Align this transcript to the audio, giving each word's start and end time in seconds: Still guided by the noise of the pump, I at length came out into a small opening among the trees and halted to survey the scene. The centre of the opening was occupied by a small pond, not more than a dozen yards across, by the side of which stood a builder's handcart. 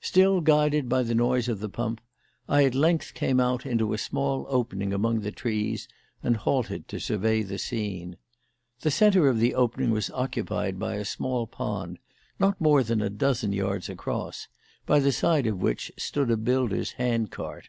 Still 0.00 0.40
guided 0.40 0.88
by 0.88 1.04
the 1.04 1.14
noise 1.14 1.48
of 1.48 1.60
the 1.60 1.68
pump, 1.68 2.00
I 2.48 2.64
at 2.64 2.74
length 2.74 3.14
came 3.14 3.38
out 3.38 3.64
into 3.64 3.92
a 3.92 3.98
small 3.98 4.44
opening 4.48 4.92
among 4.92 5.20
the 5.20 5.30
trees 5.30 5.86
and 6.24 6.36
halted 6.36 6.88
to 6.88 6.98
survey 6.98 7.44
the 7.44 7.56
scene. 7.56 8.16
The 8.80 8.90
centre 8.90 9.28
of 9.28 9.38
the 9.38 9.54
opening 9.54 9.92
was 9.92 10.10
occupied 10.10 10.80
by 10.80 10.96
a 10.96 11.04
small 11.04 11.46
pond, 11.46 12.00
not 12.40 12.60
more 12.60 12.82
than 12.82 13.00
a 13.00 13.08
dozen 13.08 13.52
yards 13.52 13.88
across, 13.88 14.48
by 14.86 14.98
the 14.98 15.12
side 15.12 15.46
of 15.46 15.62
which 15.62 15.92
stood 15.96 16.32
a 16.32 16.36
builder's 16.36 16.94
handcart. 16.94 17.68